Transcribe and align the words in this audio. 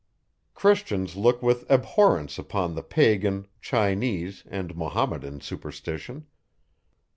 Christians 0.55 1.15
look 1.15 1.43
with 1.43 1.69
abhorrence 1.69 2.39
upon 2.39 2.73
the 2.73 2.81
Pagan, 2.81 3.45
Chinese, 3.61 4.43
and 4.49 4.75
Mahometan 4.75 5.41
superstition. 5.41 6.25